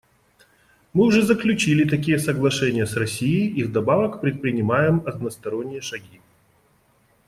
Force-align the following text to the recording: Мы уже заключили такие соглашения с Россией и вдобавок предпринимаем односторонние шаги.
Мы 0.93 1.03
уже 1.05 1.21
заключили 1.21 1.87
такие 1.87 2.17
соглашения 2.17 2.87
с 2.87 2.95
Россией 2.95 3.51
и 3.51 3.61
вдобавок 3.63 4.19
предпринимаем 4.19 5.03
односторонние 5.05 5.81
шаги. 5.81 6.21